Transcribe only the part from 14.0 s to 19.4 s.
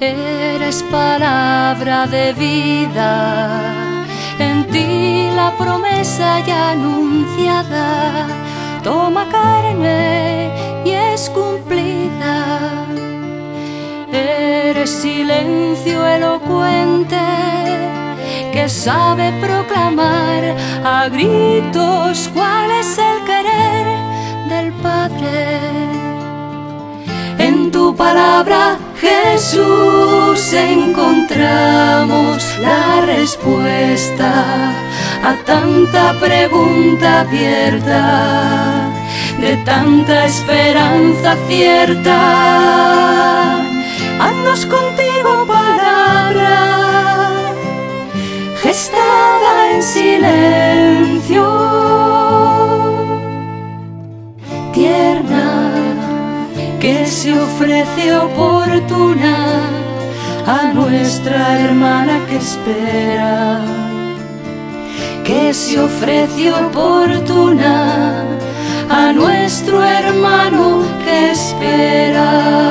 Eres silencio elocuente que sabe